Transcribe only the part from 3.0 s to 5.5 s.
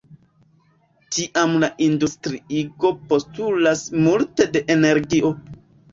postulas multe de energio.